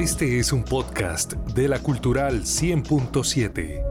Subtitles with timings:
[0.00, 3.84] Este es un podcast de la Cultural 100.7.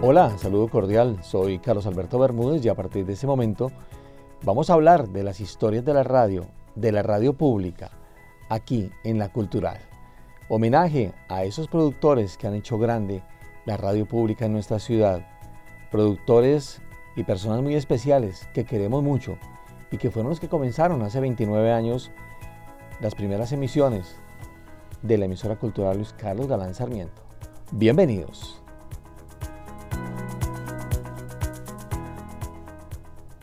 [0.00, 3.72] Hola, saludo cordial, soy Carlos Alberto Bermúdez y a partir de ese momento
[4.44, 7.90] vamos a hablar de las historias de la radio, de la radio pública,
[8.48, 9.78] aquí en la Cultural.
[10.48, 13.24] Homenaje a esos productores que han hecho grande
[13.66, 15.37] la radio pública en nuestra ciudad
[15.90, 16.82] productores
[17.16, 19.38] y personas muy especiales que queremos mucho
[19.90, 22.10] y que fueron los que comenzaron hace 29 años
[23.00, 24.16] las primeras emisiones
[25.02, 27.22] de la emisora cultural Luis Carlos Galán Sarmiento.
[27.70, 28.60] Bienvenidos.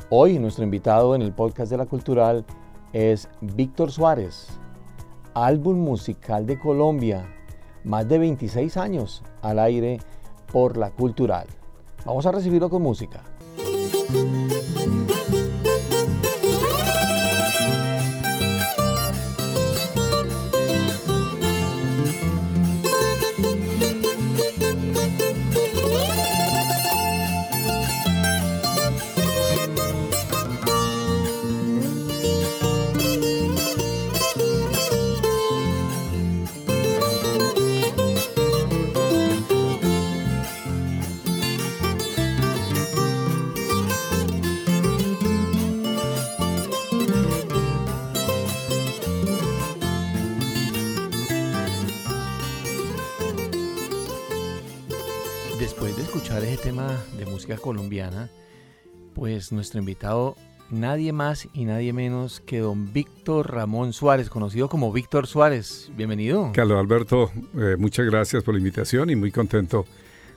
[0.09, 2.45] Hoy nuestro invitado en el podcast de la cultural
[2.93, 4.47] es Víctor Suárez,
[5.33, 7.25] álbum musical de Colombia,
[7.83, 9.99] más de 26 años al aire
[10.51, 11.47] por la cultural.
[12.05, 13.23] Vamos a recibirlo con música.
[57.61, 58.29] Colombiana,
[59.13, 60.35] pues nuestro invitado,
[60.69, 65.91] nadie más y nadie menos que don Víctor Ramón Suárez, conocido como Víctor Suárez.
[65.95, 66.51] Bienvenido.
[66.53, 69.85] Carlos Alberto, eh, muchas gracias por la invitación y muy contento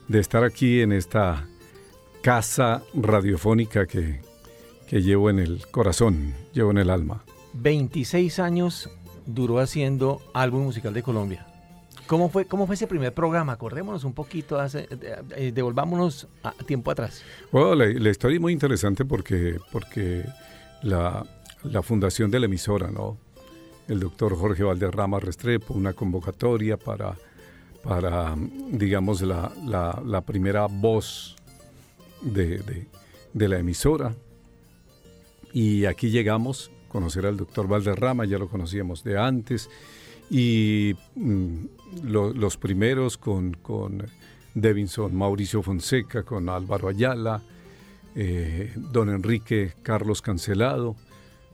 [0.07, 1.47] de estar aquí en esta
[2.23, 4.21] casa radiofónica que,
[4.89, 7.25] que llevo en el corazón, llevo en el alma.
[7.55, 8.89] 26 años
[9.27, 11.48] duró haciendo álbum musical de Colombia.
[12.09, 13.53] ¿Cómo fue, ¿Cómo fue ese primer programa?
[13.53, 14.89] Acordémonos un poquito, hace,
[15.37, 17.23] eh, devolvámonos a tiempo atrás.
[17.53, 20.25] Bueno, la, historia es muy interesante porque, porque
[20.83, 21.27] la,
[21.83, 23.19] fundación de la emisora, ¿no?
[23.89, 27.15] El doctor Jorge Valderrama Restrepo, una convocatoria para,
[27.83, 28.35] para
[28.71, 31.37] digamos, la, primera voz
[32.23, 32.87] de,
[33.35, 34.15] la emisora.
[35.53, 39.69] Y aquí llegamos, conocer al doctor Valderrama, ya lo conocíamos de antes,
[40.31, 41.65] y mm,
[42.05, 44.07] los primeros con, con
[44.55, 47.43] Devinson Mauricio Fonseca, con Álvaro Ayala,
[48.15, 50.97] eh, don Enrique Carlos Cancelado,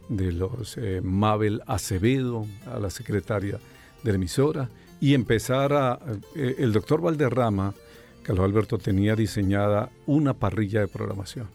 [0.09, 3.59] de los eh, Mabel Acevedo, a la secretaria
[4.03, 4.69] de la emisora,
[5.01, 5.99] y empezar a...
[6.35, 7.75] Eh, el doctor Valderrama,
[8.23, 11.49] Carlos Alberto, tenía diseñada una parrilla de programación.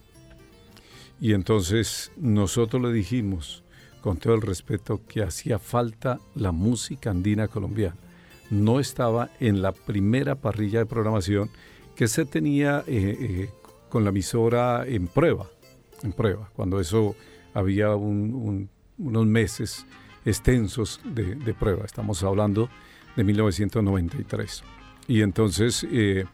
[1.20, 3.62] Y entonces nosotros le dijimos,
[4.00, 7.96] con todo el respeto, que hacía falta la música andina colombiana
[8.50, 11.50] no estaba en la primera parrilla de programación
[11.94, 13.50] que se tenía eh, eh,
[13.88, 15.46] con la emisora en prueba,
[16.02, 17.14] en prueba, cuando eso
[17.54, 19.86] había unos meses
[20.24, 21.84] extensos de, prueba.
[21.84, 22.68] Estamos hablando
[23.16, 24.62] de 1993.
[25.08, 26.24] Y entonces eh,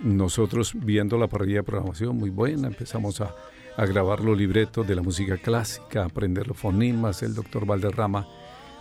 [0.00, 3.34] nosotros viendo la parrilla de programación muy buena, empezamos a,
[3.78, 8.26] a grabar los libretos de la música clásica, a aprender los fonemas, el doctor Valderrama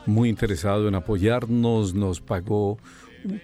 [0.07, 2.79] muy interesado en apoyarnos, nos pagó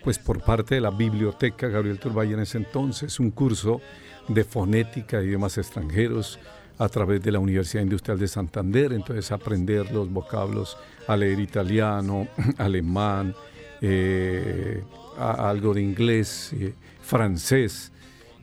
[0.04, 3.82] pues por parte de la biblioteca Gabriel Turbay en ese entonces un curso
[4.28, 6.40] de fonética y idiomas extranjeros
[6.80, 10.76] a través de la Universidad Industrial de Santander, entonces aprender los vocablos,
[11.08, 12.28] a leer italiano,
[12.58, 13.36] alemán,
[13.80, 14.82] eh,
[15.20, 17.92] algo de inglés, eh, francés,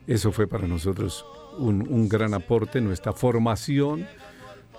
[0.07, 1.25] eso fue para nosotros
[1.57, 4.07] un, gran aporte, nuestra formación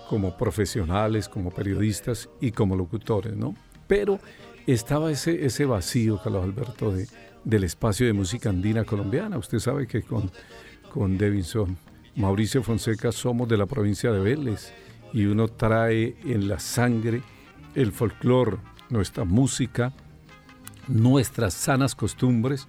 [0.09, 3.55] como profesionales, como periodistas y como locutores, ¿no?
[3.87, 4.19] Pero
[4.67, 7.07] estaba ese, ese vacío, Carlos Alberto, de,
[7.43, 9.37] del espacio de música andina colombiana.
[9.37, 10.31] Usted sabe que con,
[10.91, 11.77] con Devinson,
[12.15, 14.73] Mauricio Fonseca somos de la provincia de Vélez
[15.13, 17.21] y uno trae en la sangre
[17.75, 18.57] el folclore,
[18.89, 19.93] nuestra música,
[20.87, 22.67] nuestras sanas costumbres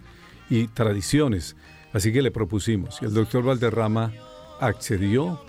[0.48, 1.56] y tradiciones.
[1.94, 3.00] Así que le propusimos.
[3.00, 4.12] Y el doctor Valderrama
[4.60, 5.40] accedió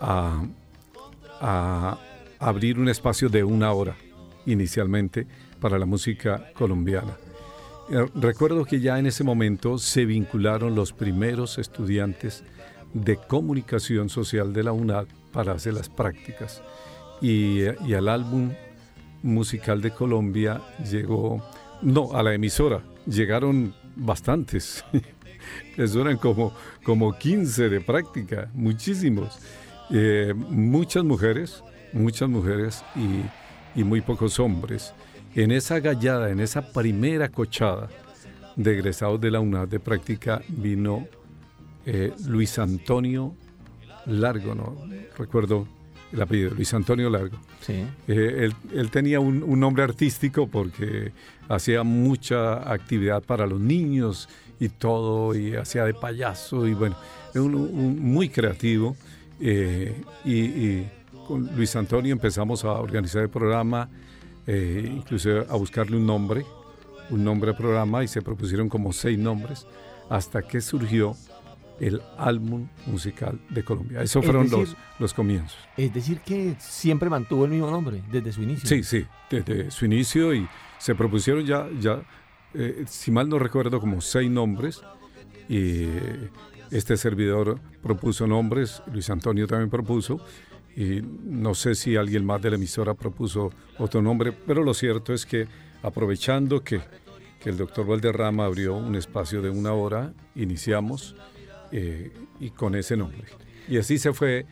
[0.00, 0.44] a
[2.38, 3.96] abrir un espacio de una hora
[4.46, 5.26] inicialmente
[5.60, 7.16] para la música colombiana.
[7.90, 12.44] Eh, recuerdo que ya en ese momento se vincularon los primeros estudiantes
[12.92, 16.62] de comunicación social de la UNAD para hacer las prácticas.
[17.20, 18.52] Y, y al álbum
[19.22, 21.42] musical de Colombia llegó,
[21.82, 24.84] no, a la emisora, llegaron bastantes
[25.76, 26.52] Eso eran como,
[26.82, 29.38] como 15 de práctica, muchísimos.
[29.90, 31.62] Eh, muchas mujeres,
[31.92, 34.92] muchas mujeres y, y, muy pocos hombres.
[35.34, 37.88] En esa gallada, en esa primera cochada
[38.56, 41.06] de egresados de la UNAD de práctica vino
[41.86, 43.34] eh, Luis Antonio
[44.04, 44.76] Largo, no
[45.16, 45.66] recuerdo
[46.12, 47.38] el apellido, Luis Antonio Largo.
[47.60, 47.84] Sí.
[48.08, 51.12] Eh, él, tenía un, nombre artístico porque
[51.48, 54.28] hacía mucha actividad para los niños
[54.60, 56.96] y todo, y hacía de payaso, y bueno,
[57.34, 58.96] un, muy creativo.
[59.40, 60.82] Eh, y,
[61.26, 63.88] con Luis Antonio empezamos a organizar el programa,
[64.46, 66.44] eh, incluso a buscarle un nombre,
[67.10, 69.66] un nombre al programa, y se propusieron como seis nombres,
[70.08, 71.14] hasta que surgió
[71.80, 74.02] el álbum musical de Colombia.
[74.02, 75.58] Esos fueron los, los comienzos.
[75.76, 78.68] Es decir, que siempre mantuvo el mismo nombre desde su inicio.
[78.68, 82.02] Sí, sí, desde su inicio y se propusieron ya, ya
[82.54, 84.82] eh, si mal no recuerdo, como seis nombres.
[85.48, 85.86] Y
[86.70, 90.20] este servidor propuso nombres, Luis Antonio también propuso.
[90.76, 95.12] Y no sé si alguien más de la emisora propuso otro nombre, pero lo cierto
[95.12, 95.48] es que
[95.82, 96.80] aprovechando que,
[97.40, 101.16] que el doctor Valderrama abrió un espacio de una hora, iniciamos
[101.72, 103.24] eh, y con ese nombre.
[103.68, 104.46] Y así se fue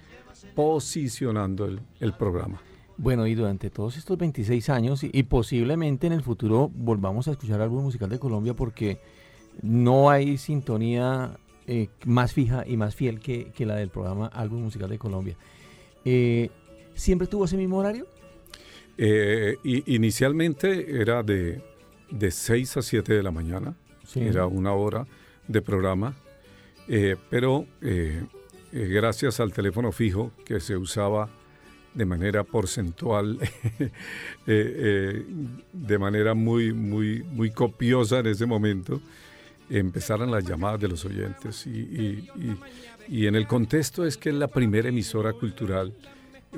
[0.55, 1.67] posicionando
[2.01, 2.61] el, programa.
[2.99, 7.61] Bueno, y durante todos estos 26 años, y, posiblemente en el futuro volvamos a escuchar
[7.61, 8.99] algo musical de Colombia, porque
[9.63, 14.89] no hay sintonía eh, más fija y más fiel que, la del programa Álbum Musical
[14.89, 15.37] de Colombia.
[16.05, 16.51] Eh,
[16.95, 18.07] ¿Siempre tuvo ese mismo horario?
[19.63, 21.61] inicialmente era de,
[22.11, 23.77] de 6 a 7 de la mañana,
[24.15, 25.07] era una hora
[25.47, 26.17] de programa
[26.89, 28.23] eh, pero eh,
[28.73, 31.29] eh, gracias al teléfono fijo que se usaba
[31.97, 33.39] de manera porcentual,
[34.47, 39.01] de manera muy, muy, muy copiosa en ese momento,
[39.71, 41.67] empezaron las llamadas de los oyentes.
[41.67, 42.29] Y,
[43.09, 45.95] en el contexto es que es la primera emisora cultural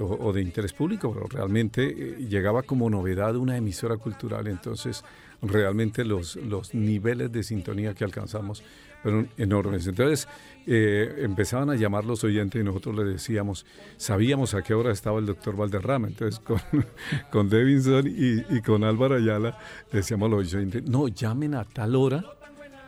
[0.00, 4.48] o, de interés público, pero realmente llegaba como novedad una emisora cultural.
[4.48, 5.04] Entonces,
[5.40, 8.64] realmente los, los niveles de sintonía que alcanzamos
[9.02, 9.86] fueron enormes.
[9.86, 10.28] Entonces
[10.66, 13.64] eh, empezaban a llamar los oyentes y nosotros le decíamos,
[13.96, 16.08] sabíamos a qué hora estaba el doctor Valderrama.
[16.08, 16.60] Entonces con,
[17.30, 19.58] con Devinson y, con Álvaro Ayala
[19.92, 22.24] decíamos a los oyentes, no, llamen a tal hora.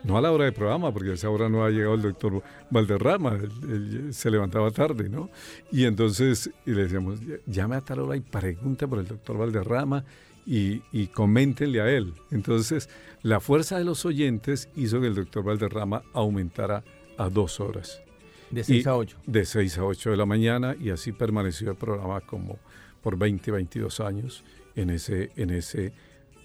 [0.03, 3.35] No a la hora de programa, porque esa hora no ha llegado el doctor Valderrama,
[3.35, 5.29] él, se levantaba tarde, ¿no?
[5.71, 10.03] Y entonces y le decíamos, llame a tal hora y pregunte por el doctor Valderrama
[10.51, 12.13] y, y coméntenle a él.
[12.33, 12.89] Entonces,
[13.23, 16.83] la fuerza de los oyentes hizo que el doctor Valderrama aumentara
[17.17, 18.03] a dos horas.
[18.51, 19.17] De 6 a 8.
[19.27, 22.59] De 6 a 8 de la mañana y así permaneció el programa como
[23.01, 24.43] por 20, 22 años
[24.75, 25.93] en ese, en ese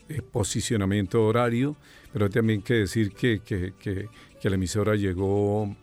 [0.07, 1.75] eh, posicionamiento horario.
[2.13, 4.07] Pero también hay que decir que, que, que,
[4.39, 5.75] que la emisora llegó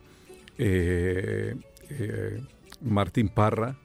[0.59, 1.57] eh,
[1.91, 2.41] eh,
[2.83, 3.77] Martín Parra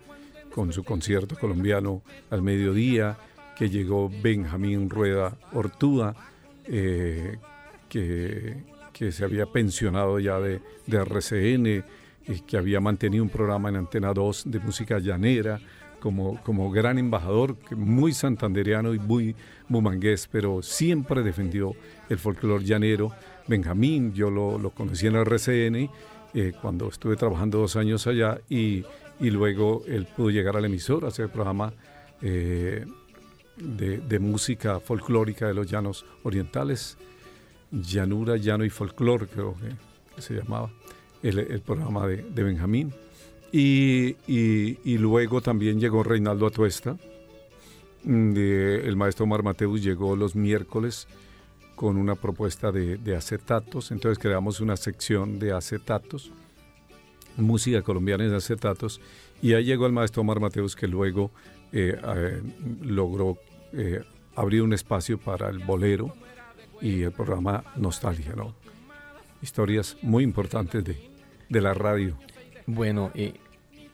[0.53, 3.17] con su concierto colombiano al mediodía
[3.57, 6.15] que llegó Benjamín Rueda Ortúa,
[6.65, 7.37] eh,
[7.89, 8.57] que,
[8.93, 11.83] que, se había pensionado ya de, de RCN,
[12.27, 15.59] y que había mantenido un programa en Antena 2 de música llanera,
[15.99, 19.35] como, como gran embajador, muy santandereano y muy
[19.67, 21.73] mumangués, pero siempre defendió
[22.09, 23.11] el folclore llanero.
[23.47, 25.89] Benjamín, yo lo, conocí en RCN
[26.33, 28.83] eh, cuando estuve trabajando dos años allá y,
[29.19, 31.73] y, luego él pudo llegar al emisor a hacer el programa
[32.21, 32.85] eh,
[33.57, 36.97] de, música folclórica de los llanos orientales,
[37.71, 39.55] Llanura, Llano y Folclor, creo
[40.15, 40.71] que se llamaba
[41.23, 42.93] el, programa de, Benjamín.
[43.51, 44.15] Y,
[44.97, 46.97] luego también llegó Reinaldo Atuesta,
[48.03, 51.07] mm, el maestro Omar Mateus llegó los miércoles
[51.75, 56.31] con una propuesta de, acetatos, entonces creamos una sección de acetatos,
[57.37, 58.99] música colombiana de acetatos,
[59.41, 61.31] y ahí llegó el maestro Omar Mateus que luego
[61.71, 62.41] eh, eh,
[62.81, 63.37] logró
[63.73, 64.03] eh,
[64.35, 66.13] abrir un espacio para el bolero
[66.81, 68.55] y el programa Nostalgia, ¿no?
[69.41, 71.09] Historias muy importantes de,
[71.49, 72.17] de la radio.
[72.65, 73.11] Bueno,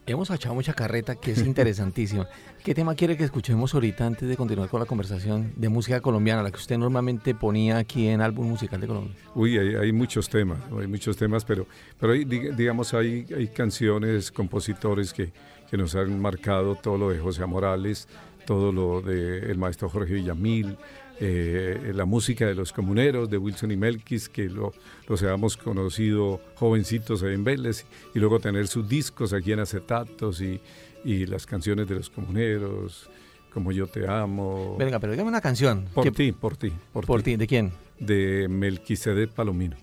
[0.06, 2.27] hemos echado mucha carreta que es interesantísima.
[2.63, 6.44] ¿Qué tema quiere que escuchemos ahorita antes de continuar con la conversación de música colombiana,
[6.44, 9.15] la que usted normalmente ponía aquí en álbum musical de Colombia?
[9.36, 11.68] Uy, hay, muchos temas, hay muchos temas, pero,
[12.00, 15.34] pero digamos hay, hay canciones, compositores que,
[15.70, 18.08] que nos han marcado todo lo de José Morales,
[18.46, 20.78] todo lo del maestro Jorge Villamil,
[21.20, 24.74] eh, la música de los comuneros, de Wilson y Melquis, que lo,
[25.08, 30.60] los habíamos conocido jovencitos en Vélez, y luego tener sus discos aquí en acetatos y,
[31.04, 33.10] y las canciones de los comuneros,
[33.54, 34.76] como Yo Te Amo.
[34.78, 35.86] Venga, pero dígame una canción.
[35.94, 36.74] Por ti, por ti.
[36.92, 37.36] Por, ti.
[37.36, 37.72] ¿de quién?
[38.00, 39.78] De Melquisedec Palomino.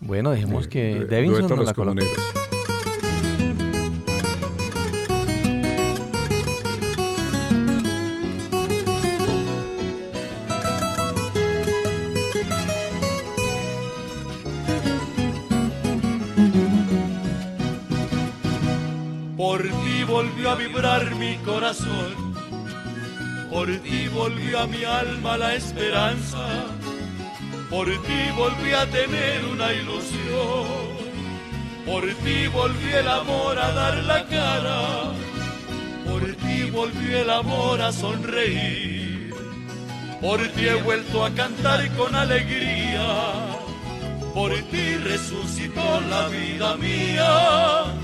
[0.00, 2.04] Bueno, dejemos que Devinson nos la coloque.
[20.16, 22.10] Volvió a vibrar mi corazón,
[23.50, 26.44] por ti volvió a mi alma la esperanza.
[27.68, 30.64] Por ti volví a tener una ilusión,
[31.84, 34.80] por ti volví el amor a dar la cara,
[36.08, 39.34] por ti volvió el amor a sonreír,
[40.22, 43.08] por ti he vuelto a cantar con alegría,
[44.32, 47.95] por ti resucitó la vida mía,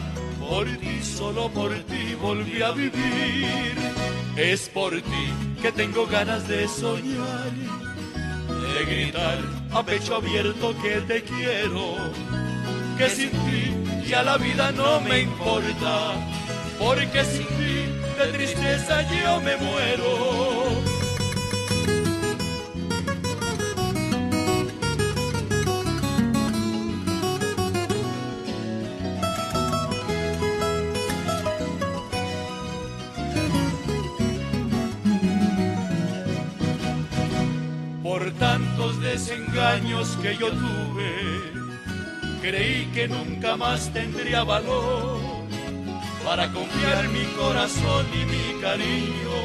[0.53, 3.75] por ti, solo por ti volví a vivir,
[4.37, 5.27] es por ti
[5.63, 7.53] que tengo ganas de soñar
[8.75, 9.39] de gritar
[9.73, 11.85] a pecho abierto que te quiero,
[12.99, 13.63] que sin ti
[14.07, 15.95] ya la vida no me importa,
[16.79, 17.77] porque sin ti
[18.19, 20.52] de tristeza yo me muero.
[39.63, 41.53] Desengaños que yo tuve,
[42.41, 45.19] creí que nunca más tendría valor
[46.25, 49.39] para confiar mi corazón y mi cariño,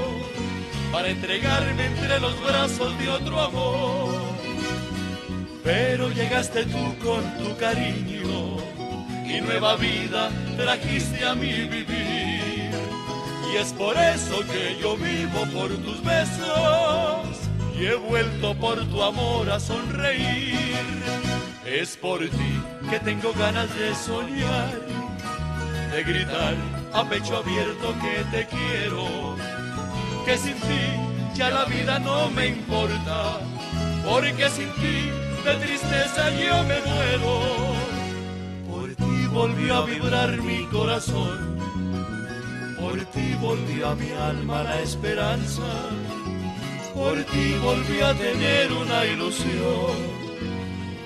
[0.92, 4.16] para entregarme entre los brazos de otro amor.
[5.64, 8.58] Pero llegaste tú con tu cariño
[9.26, 12.72] y nueva vida trajiste a mi vivir.
[13.52, 17.47] Y es por eso que yo vivo por tus besos
[17.80, 20.56] y he vuelto por tu amor a sonreír.
[21.66, 24.82] Es por ti que tengo ganas de soñar,
[25.92, 26.56] de gritar
[26.94, 29.36] a pecho abierto que te quiero,
[30.26, 33.40] que sin ti ya la vida no me importa,
[34.06, 35.12] porque sin ti
[35.46, 37.42] de tristeza yo me muero.
[38.70, 41.60] Por ti volvió a vibrar mi corazón,
[42.80, 45.64] por ti volvió a mi alma la esperanza
[46.98, 49.98] por ti volví a tener una ilusión,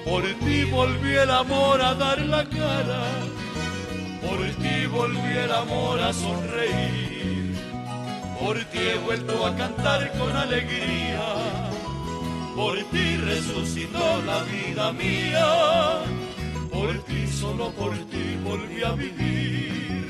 [0.06, 3.04] por ti volví el amor a dar la cara,
[4.26, 7.56] por ti volví el amor a sonreír,
[8.40, 11.26] por ti he vuelto a cantar con alegría,
[12.56, 15.48] por ti resucitó la vida mía,
[16.72, 20.08] por ti, solo por ti volví a vivir,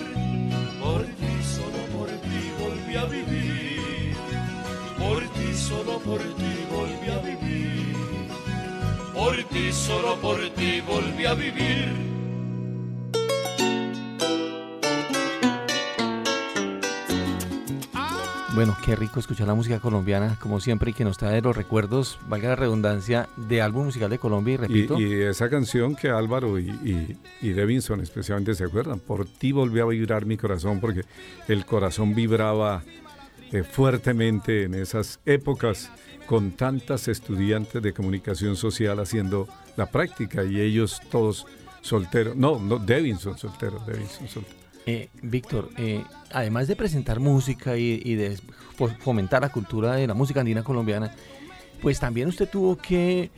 [0.80, 3.51] por ti, solo por ti volví a vivir.
[5.72, 7.96] Solo por ti volví a vivir.
[9.14, 12.12] Por ti, solo por ti volví a vivir.
[18.54, 22.20] Bueno, qué rico escuchar la música colombiana, como siempre, y que nos trae los recuerdos,
[22.28, 25.00] valga la redundancia, de álbum musical de Colombia, y repito.
[25.00, 29.86] Y, esa canción que Álvaro y, y, y, Devinson especialmente se acuerdan, por ti volvió
[29.86, 31.04] a vibrar mi corazón, porque
[31.48, 32.84] el corazón vibraba
[33.52, 35.92] eh, fuertemente en esas épocas
[36.26, 41.46] con tantas estudiantes de comunicación social haciendo la práctica y ellos todos
[41.82, 42.38] solteros.
[42.38, 44.56] No, no, Devinson soltero, Devinson soltero.
[44.86, 48.40] Eh, Víctor, eh, además de presentar música y, de
[49.00, 51.14] fomentar la cultura de la música andina colombiana,
[51.82, 53.32] pues también usted tuvo que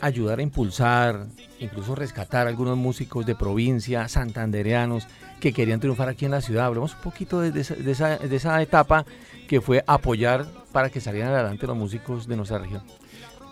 [0.00, 1.26] ayudar a impulsar,
[1.58, 5.08] incluso rescatar a algunos músicos de provincia, santandereanos,
[5.40, 6.66] que querían triunfar aquí en la ciudad.
[6.66, 9.04] Hablemos un poquito de, esa, de esa etapa
[9.48, 12.82] que fue apoyar para que salieran adelante los músicos de nuestra región.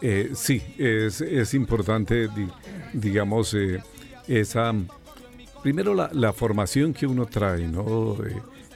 [0.03, 2.29] Eh, sí, es, es importante,
[2.93, 3.83] digamos, eh,
[4.29, 4.73] esa,
[5.63, 8.17] primero la, formación que uno trae, ¿no?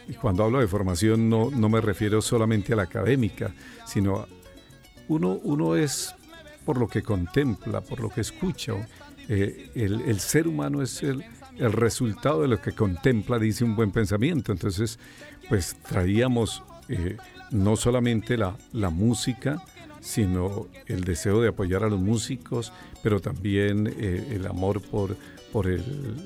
[0.08, 3.54] y cuando hablo de formación no, no me refiero solamente a la académica,
[3.86, 4.26] sino
[5.06, 6.14] uno, uno es
[6.64, 8.74] por lo que contempla, por lo que escucha.
[9.28, 11.24] Eh, el, el, ser humano es el,
[11.58, 14.50] el resultado de lo que contempla, dice un buen pensamiento.
[14.50, 14.98] Entonces,
[15.48, 17.16] pues traíamos eh,
[17.52, 19.62] no solamente la, la, música,
[20.00, 25.16] sino el deseo de apoyar a los músicos, pero también eh, el amor por,
[25.52, 25.68] por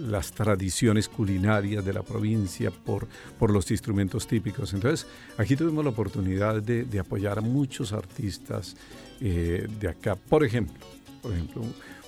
[0.00, 3.06] las tradiciones culinarias de la provincia, por,
[3.38, 4.73] por los instrumentos típicos.
[4.73, 5.06] Entonces,
[5.37, 8.75] aquí tuvimos la oportunidad de, de apoyar a muchos artistas
[9.21, 10.16] eh, de acá.
[10.16, 10.87] Por ejemplo,
[11.21, 11.62] por ejemplo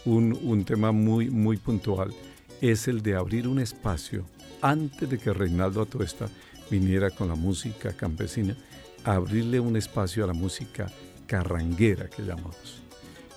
[0.07, 2.15] un, un tema muy, muy puntual
[2.61, 4.25] es el de abrir un espacio
[4.63, 6.29] antes de que Reinaldo Atuesta
[6.71, 8.57] viniera con la música campesina,
[9.05, 10.87] abrirle un espacio a la música
[11.27, 12.83] carranguera que llamamos.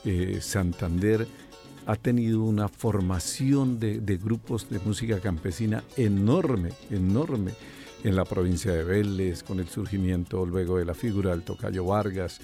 [0.05, 1.27] Eh, Santander
[1.86, 7.53] ha tenido una formación de, grupos de música campesina enorme, enorme
[8.03, 12.39] en la provincia de Vélez, con el surgimiento luego de la figura del Tocayo Vargas,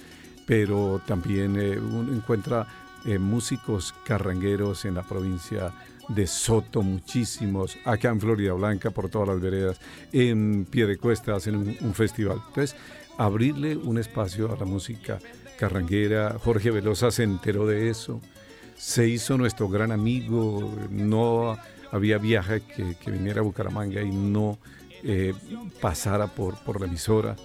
[0.46, 2.66] pero también eh, uno encuentra
[3.06, 5.72] eh, músicos carrangueros en la provincia
[6.08, 9.80] de Soto, muchísimos, acá en Florida Blanca, por todas las veredas,
[10.12, 12.42] en Piedecuesta hacen un, festival.
[12.48, 12.76] Entonces,
[13.16, 15.18] abrirle un espacio a la música
[15.56, 18.20] carranguera, Jorge Velosa se enteró de eso,
[18.76, 21.56] se hizo nuestro gran amigo, no
[21.92, 24.58] había viaje que, viniera a Bucaramanga y no
[25.02, 25.32] eh,
[25.80, 27.36] pasara por, por la emisora.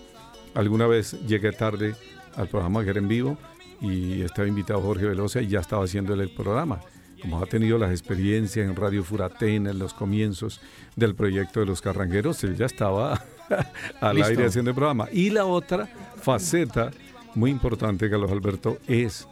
[0.53, 1.95] Alguna vez llegué tarde
[2.35, 3.37] al programa que era en vivo
[3.81, 6.79] y estaba invitado Jorge Velosa y ya estaba haciendo el programa
[7.21, 10.59] como ha tenido las experiencias en Radio Furatena en los comienzos
[10.95, 13.23] del proyecto de los carrangueros, él ya estaba
[14.01, 15.07] al aire haciendo el programa.
[15.11, 15.87] Y la otra
[16.21, 16.91] faceta
[17.35, 19.27] muy importante, Carlos Alberto, es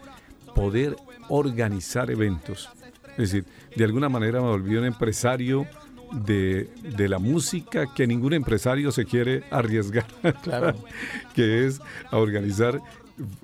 [0.55, 0.95] poder
[1.27, 2.69] organizar eventos.
[3.11, 5.67] Es decir, de alguna manera me volví un empresario
[6.11, 10.07] de, de, la música que ningún empresario se quiere arriesgar.
[10.41, 10.73] Claro.
[11.35, 12.81] que es a organizar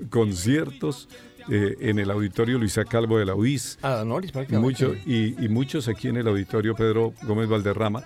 [0.09, 1.07] conciertos,
[1.47, 3.77] eh, en el auditorio Luisa Calvo de la UIS.
[3.83, 4.03] Ah,
[4.59, 8.03] Mucho, y, y, muchos aquí en el auditorio Pedro Gómez Valderrama.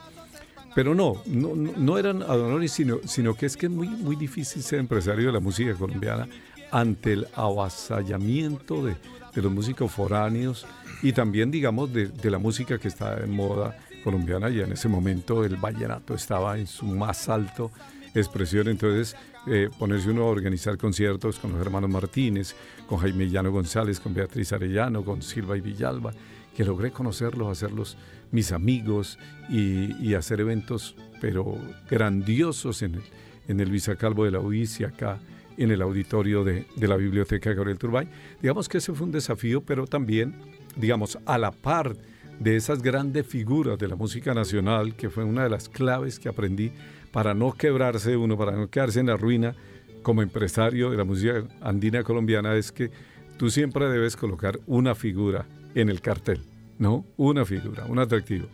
[0.75, 4.61] Pero no, no, no eran Adonoris, sino, sino que es que es muy, muy difícil
[4.61, 6.27] ser empresario de la música colombiana
[6.71, 8.95] ante el avasallamiento de,
[9.33, 10.67] de los músicos foráneos
[11.01, 14.49] y también, digamos, de, de, la música que está en moda colombiana.
[14.49, 17.71] Y en ese momento el vallenato estaba en su más alto
[18.13, 18.67] expresión.
[18.67, 19.15] Entonces,
[19.51, 22.53] eh, ponerse uno a organizar conciertos con los hermanos Martínez,
[22.85, 26.13] con Jaime Llano González, con Beatriz Arellano, con Silva y Villalba,
[26.55, 27.97] que logré conocerlos, hacerlos
[28.31, 29.17] mis amigos
[29.49, 31.57] y, hacer eventos, pero
[31.89, 33.01] grandiosos en el,
[33.47, 35.19] en Luisa Calvo de la UIS y acá
[35.57, 38.07] en el auditorio de, de la Biblioteca Gabriel Turbay.
[38.41, 40.35] Digamos que ese fue un desafío, pero también,
[40.75, 41.95] digamos, a la par
[42.39, 46.29] de esas grandes figuras de la música nacional, que fue una de las claves que
[46.29, 46.71] aprendí
[47.11, 49.55] para no quebrarse uno, para no quedarse en la ruina
[50.01, 52.91] como empresario de la música andina colombiana, es que
[53.37, 55.45] tú siempre debes colocar una figura
[55.75, 56.41] en el cartel,
[56.77, 57.05] ¿no?
[57.17, 58.47] Una figura, un atractivo.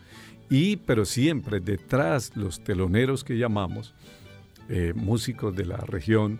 [0.49, 3.93] Y, pero siempre detrás los teloneros que llamamos,
[4.69, 6.39] eh, músicos de la región,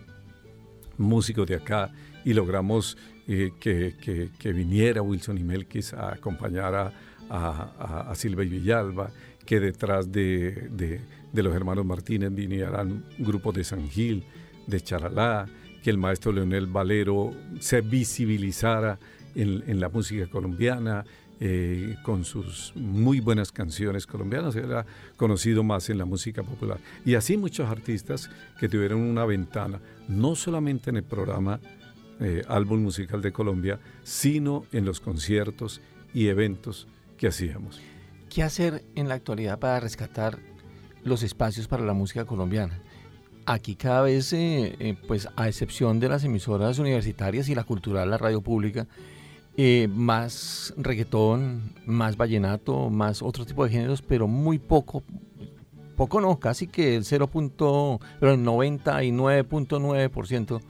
[0.96, 1.92] músicos de acá,
[2.24, 2.96] y logramos
[3.28, 6.92] eh, que, viniera Wilson y Melquis a acompañar a,
[8.08, 9.10] a, Silva y Villalba,
[9.44, 11.00] que detrás de, de,
[11.42, 14.24] los hermanos Martínez vinieran grupos de San Gil,
[14.66, 15.46] de Charalá,
[15.82, 18.98] que el maestro Leonel Valero se visibilizara
[19.34, 21.04] en, la música colombiana,
[21.38, 26.78] eh, con sus muy buenas canciones colombianas, era conocido más en la música popular.
[27.04, 31.60] Y así muchos artistas que tuvieron una ventana, no solamente en el programa
[32.18, 35.82] eh, Álbum Musical de Colombia, sino en los conciertos
[36.14, 37.80] y eventos que hacíamos.
[38.30, 40.38] ¿Qué hacer en la actualidad para rescatar
[41.06, 42.78] los espacios para la música colombiana?
[43.46, 48.10] Aquí cada vez, eh, eh, pues a excepción de las emisoras universitarias y la cultural,
[48.10, 48.88] la radio pública,
[49.56, 55.04] eh, más reggaetón, más vallenato, más otro tipo de géneros, pero muy poco,
[55.96, 57.30] poco no, casi que el 0.
[58.20, 60.60] pero el 99.9%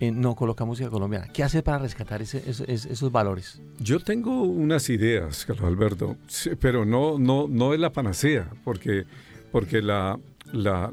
[0.00, 1.28] no coloca música colombiana.
[1.28, 3.60] ¿Qué hace para rescatar esos valores?
[3.78, 6.16] Yo tengo unas ideas, Carlos Alberto,
[6.60, 9.04] pero no, no, no es la panacea, porque,
[9.52, 10.18] porque la,
[10.52, 10.92] la,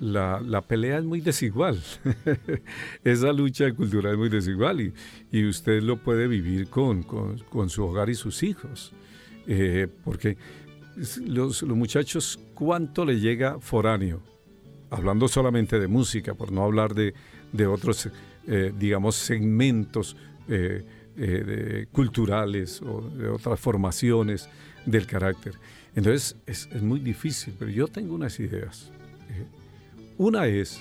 [0.00, 1.80] la, pelea es muy desigual.
[3.04, 4.92] Esa lucha cultural es muy desigual y,
[5.30, 8.92] y usted lo puede vivir con, con, su hogar y sus hijos.
[9.46, 10.36] Eh, porque
[11.26, 14.22] los, los muchachos, ¿cuánto le llega foráneo?
[14.90, 17.14] Hablando solamente de música, por no hablar de,
[17.52, 18.08] de otros
[18.46, 20.16] eh, digamos, segmentos
[20.48, 24.48] eh, culturales o de otras formaciones
[24.86, 25.54] del carácter.
[25.94, 28.90] Entonces es, muy difícil, pero yo tengo unas ideas.
[30.18, 30.80] una es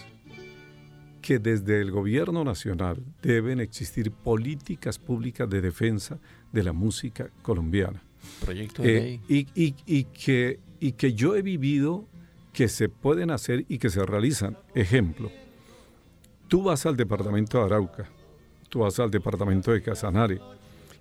[1.21, 6.19] que desde el gobierno nacional deben existir políticas públicas de defensa
[6.51, 8.01] de la música colombiana.
[8.43, 12.07] Proyecto de y, y, que, y que yo he vivido
[12.53, 14.57] que se pueden hacer y que se realizan.
[14.73, 15.31] Ejemplo,
[16.49, 18.09] Tú vas al departamento de Arauca,
[18.69, 20.41] tú vas al departamento de Casanare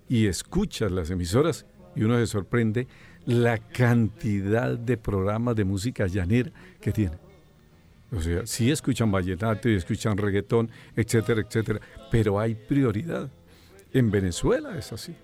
[0.07, 2.87] y escuchas las emisoras y uno se sorprende
[3.25, 6.51] la cantidad de programas de música llanera
[6.81, 7.17] que tiene.
[8.11, 11.79] O sea, sí escuchan vallenato y escuchan reggaetón, etcétera, etcétera,
[12.09, 13.29] pero hay prioridad.
[13.93, 15.15] En Venezuela es así.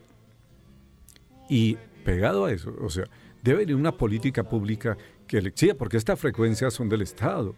[1.50, 3.06] Y pegado a eso, o sea,
[3.42, 7.56] debe haber una política pública que le exija, porque estas frecuencias son del Estado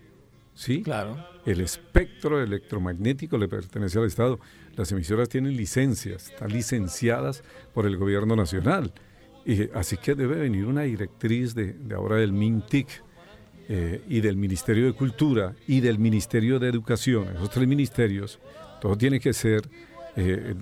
[0.58, 0.82] ¿sí?
[0.82, 1.24] Claro.
[1.46, 4.40] El espectro electromagnético le pertenece al Estado.
[4.76, 8.92] Las emisoras tienen licencias, están licenciadas por el gobierno nacional.
[9.48, 12.88] Y, así que debe venir una directriz de, ahora del MINTIC
[13.70, 17.30] eh, y del Ministerio de Cultura y del Ministerio de Educación.
[17.34, 18.40] Esos tres ministerios,
[18.82, 19.62] todo tiene que ser
[20.18, 20.54] eh,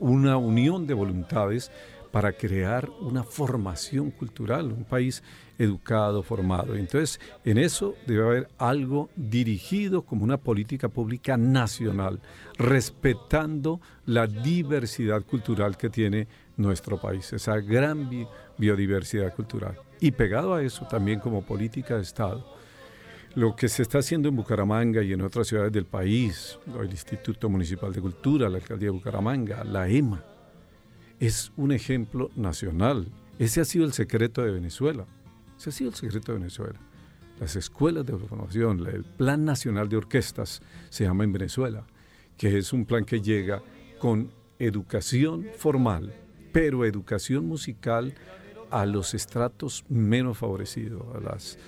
[0.00, 1.70] una unión de voluntades
[2.10, 5.22] para crear una formación cultural, un país
[5.58, 6.74] educado, formado.
[6.74, 12.20] Entonces, en eso debe haber algo dirigido como una política pública nacional,
[12.58, 16.26] respetando la diversidad cultural que tiene
[16.62, 18.08] nuestro país, esa gran
[18.56, 19.78] biodiversidad cultural.
[20.00, 22.44] Y pegado a eso también como política de Estado,
[23.34, 27.48] lo que se está haciendo en Bucaramanga y en otras ciudades del país, el Instituto
[27.48, 30.22] Municipal de Cultura, la Alcaldía de Bucaramanga, la EMA,
[31.18, 33.06] es un ejemplo nacional.
[33.38, 35.06] Ese ha sido el secreto de Venezuela.
[35.56, 36.78] Ese ha sido el secreto de Venezuela.
[37.40, 41.86] Las escuelas de formación, el Plan Nacional de Orquestas se llama en Venezuela,
[42.36, 43.62] que es un plan que llega
[43.98, 46.12] con educación formal,
[46.52, 48.14] pero educación musical
[48.70, 51.58] a los estratos menos favorecidos, a las,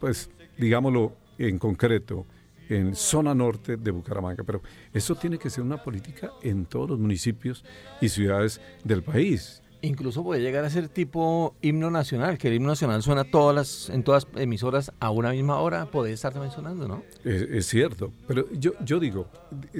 [0.00, 2.26] pues digámoslo en concreto,
[2.68, 4.44] en zona norte de Bucaramanga.
[4.44, 7.64] Pero eso tiene que ser una política en todos los municipios
[8.00, 9.62] y ciudades del país.
[9.82, 13.90] Incluso puede llegar a ser tipo himno nacional, que el himno nacional suena todas las,
[13.90, 17.02] en todas emisoras a una misma hora, puede estar también sonando, ¿no?
[17.22, 19.28] Es, cierto, pero yo, yo digo,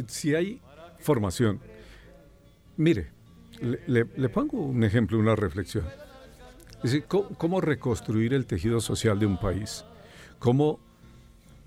[0.07, 0.61] si hay
[0.99, 1.59] formación,
[2.77, 3.14] mire,
[3.61, 5.85] le, pongo un ejemplo, una reflexión.
[6.77, 9.85] Es decir, ¿cómo reconstruir el tejido social de un país?
[10.39, 10.81] ¿Cómo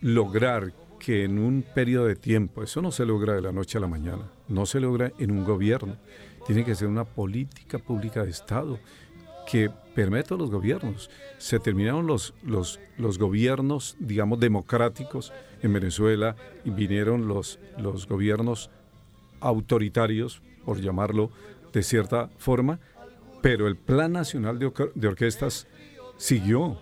[0.02, 3.82] lograr que en un periodo de tiempo, eso no se logra de la noche a
[3.82, 5.96] la mañana, no se logra en un gobierno,
[6.46, 8.80] tiene que ser una política pública de Estado
[9.50, 11.10] que permita a los gobiernos.
[11.38, 18.70] Se terminaron los, los, los gobiernos, digamos, democráticos en Venezuela y vinieron los, los gobiernos
[19.40, 21.32] autoritarios, por llamarlo
[21.74, 22.80] de cierta forma,
[23.42, 25.68] pero el Plan Nacional de, de Orquestas
[26.18, 26.78] siguió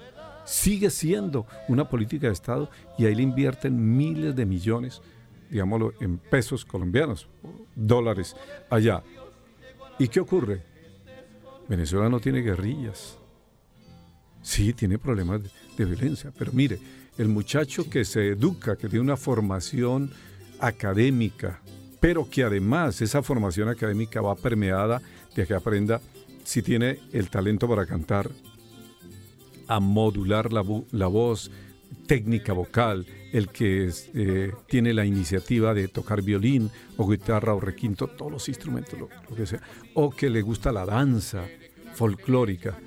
[0.46, 5.02] sigue siendo una política de Estado y ahí le invierten miles de millones,
[5.50, 7.28] digámoslo, en pesos colombianos,
[7.76, 8.36] dólares
[8.70, 9.04] allá.
[10.00, 10.64] ¿Y qué ocurre?
[11.68, 13.18] Venezuela no tiene guerrillas.
[14.42, 15.42] Sí, tiene problemas
[15.76, 16.80] de, violencia, pero mire,
[17.18, 20.12] el muchacho que se educa, que tiene una formación
[20.60, 21.62] académica,
[22.06, 25.02] pero que además esa formación académica va permeada
[25.36, 26.00] de que aprenda
[26.44, 28.30] si tiene el talento para cantar,
[29.68, 31.50] a modular la, voz,
[32.06, 38.06] técnica vocal, el que eh, tiene la iniciativa de tocar violín o guitarra o requinto,
[38.06, 39.64] todos los instrumentos, lo, que sea,
[39.96, 41.48] o que le gusta la danza
[41.96, 42.78] folclórica.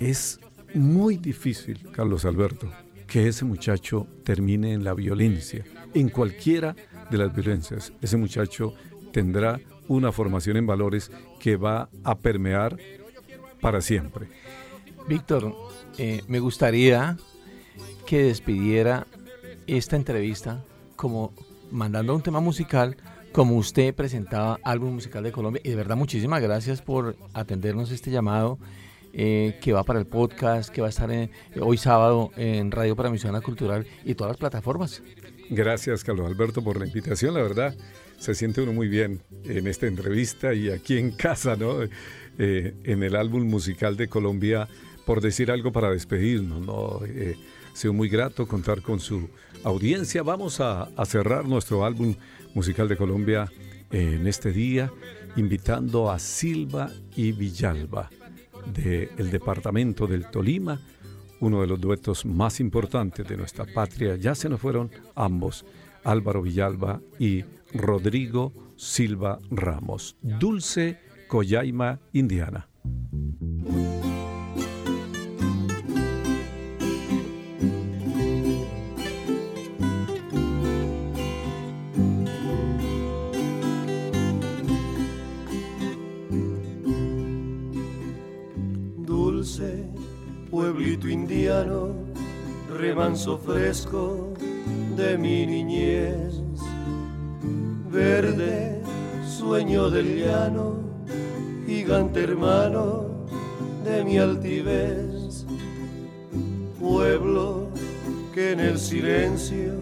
[0.00, 0.40] Es
[0.72, 2.72] muy difícil, Carlos Alberto,
[3.06, 6.74] que ese muchacho termine en la violencia, en cualquiera
[7.12, 7.92] de las violencias.
[8.00, 8.74] Ese muchacho
[9.12, 12.76] tendrá una formación en valores que va a permear
[13.60, 14.28] para siempre.
[15.06, 15.54] Víctor,
[15.98, 17.16] eh, me gustaría
[18.06, 19.06] que despidiera
[19.66, 20.64] esta entrevista
[20.96, 21.32] como
[21.70, 22.96] mandando un tema musical
[23.32, 28.10] como usted presentaba álbum musical de Colombia y de verdad muchísimas gracias por atendernos este
[28.10, 28.58] llamado
[29.14, 31.10] eh, que va para el podcast que va a estar
[31.60, 35.02] hoy sábado en Radio para Misión Cultural y todas las plataformas.
[35.54, 37.76] Gracias Carlos Alberto por la invitación, la verdad
[38.18, 41.82] se siente uno muy bien en esta entrevista y aquí en casa, ¿no?
[42.38, 44.68] Eh, en el álbum musical de Colombia
[45.04, 46.64] por decir algo para despedirnos.
[46.64, 47.00] ¿no?
[47.04, 47.36] Eh,
[47.70, 49.28] ha sido muy grato contar con su
[49.64, 50.22] audiencia.
[50.22, 52.14] Vamos a, cerrar nuestro álbum
[52.54, 53.50] musical de Colombia
[53.90, 54.90] en este día,
[55.36, 58.08] invitando a Silva y Villalba
[58.72, 60.80] del departamento del Tolima,
[61.42, 64.14] uno de los duetos más importantes de nuestra patria.
[64.16, 65.66] Ya se nos fueron ambos,
[66.04, 70.16] Álvaro Villalba y Rodrigo Silva Ramos.
[70.22, 72.68] Dulce Coyaima Indiana.
[90.82, 91.94] Pueblito indiano,
[92.76, 94.34] remanso fresco
[94.96, 96.42] de mi niñez,
[97.88, 98.82] verde
[99.24, 100.80] sueño del llano,
[101.66, 103.06] gigante hermano
[103.84, 105.46] de mi altivez,
[106.80, 107.68] pueblo
[108.34, 109.74] que en el silencio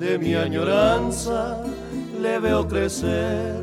[0.00, 1.62] de mi añoranza
[2.20, 3.62] le veo crecer,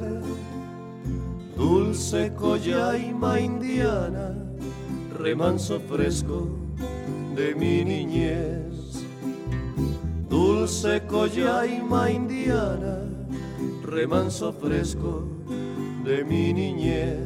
[1.58, 4.43] dulce collaima indiana
[5.24, 6.50] remanso fresco
[7.34, 9.06] de mi niñez.
[10.28, 12.98] dulce collaima indiana,
[13.84, 15.24] remanso fresco
[16.04, 17.24] de mi niñez.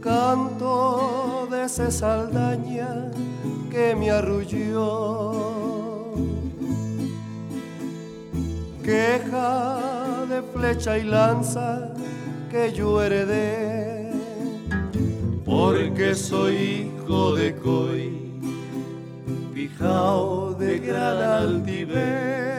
[0.00, 0.95] Canto
[1.68, 3.10] saldaña
[3.70, 5.32] que me arrulló.
[8.82, 11.92] Queja de flecha y lanza
[12.50, 14.12] que yo heredé,
[15.44, 18.30] porque soy hijo de Coy,
[19.52, 22.54] fijao de gran altivez,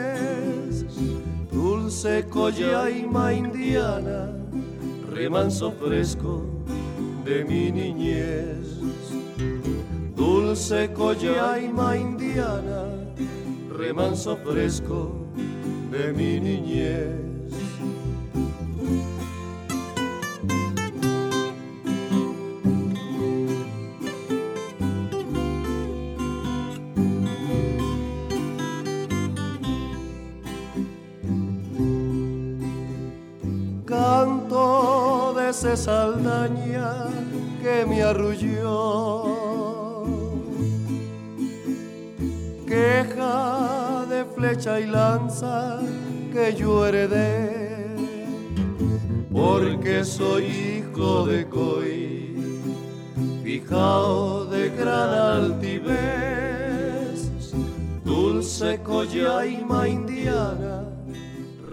[1.49, 4.33] dulce collaima indiana,
[5.09, 6.43] remanso fresco
[7.23, 8.56] de mi niñez
[10.57, 12.89] dulce collaima indiana,
[13.77, 15.27] remanso fresco
[15.91, 17.27] de mi niñez.
[33.85, 37.05] Canto de esa saldaña
[37.61, 39.36] que me arrulló
[44.37, 45.79] flecha y lanza
[46.31, 47.95] que yo heredé,
[49.31, 52.35] porque soy hijo de Coy,
[53.43, 55.09] fijao de gran
[55.41, 55.95] altivez,
[58.05, 60.85] dulce collaima indiana.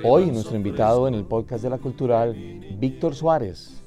[0.03, 2.35] Hoy nuestro invitado en el podcast de la cultural,
[2.79, 3.83] Víctor Suárez,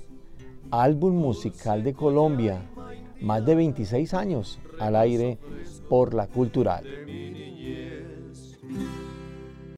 [0.70, 2.62] álbum musical de Colombia,
[3.22, 5.40] más de 26 años al aire
[5.90, 6.86] por la cultural.